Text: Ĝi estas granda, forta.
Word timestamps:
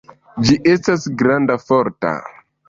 Ĝi 0.47 0.55
estas 0.71 1.05
granda, 1.19 1.59
forta. 1.67 2.17